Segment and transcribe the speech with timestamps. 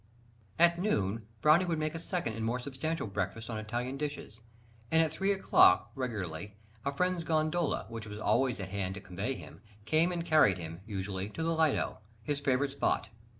[0.67, 4.41] At noon, Browning would make a second and more substantial breakfast on Italian dishes;
[4.89, 9.35] and at three o'clock regularly, a friend's gondola, which was always at hand to convey
[9.35, 13.09] him, came and carried him, usually, to the Lido, his favourite spot.